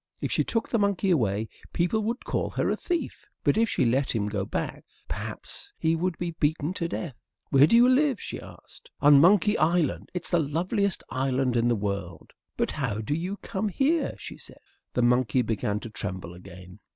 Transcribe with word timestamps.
If 0.19 0.31
she 0.31 0.43
took 0.43 0.67
the 0.67 0.79
monkey 0.79 1.11
away, 1.11 1.47
people 1.73 2.01
would 2.05 2.25
call 2.25 2.49
her 2.49 2.71
a 2.71 2.75
thief. 2.75 3.27
But 3.43 3.55
if 3.55 3.69
she 3.69 3.85
let 3.85 4.15
him 4.15 4.29
go 4.29 4.45
back, 4.45 4.83
perhaps 5.07 5.73
he 5.77 5.95
would 5.95 6.17
be 6.17 6.31
beaten 6.31 6.73
to 6.73 6.87
death. 6.87 7.13
"Where 7.51 7.67
do 7.67 7.75
you 7.75 7.87
live?" 7.87 8.19
she 8.19 8.41
asked. 8.41 8.89
"On 8.99 9.21
Monkey 9.21 9.55
Island; 9.59 10.09
it's 10.15 10.31
the 10.31 10.39
loveliest 10.39 11.03
island 11.11 11.55
in 11.55 11.67
the 11.67 11.75
world." 11.75 12.31
"But 12.57 12.71
how 12.71 12.95
did 12.95 13.17
you 13.17 13.37
come 13.43 13.69
here?" 13.69 14.15
she 14.17 14.39
said. 14.39 14.61
The 14.93 15.03
monkey 15.03 15.43
began 15.43 15.79
to 15.81 15.89
tremble 15.91 16.33
again. 16.33 16.79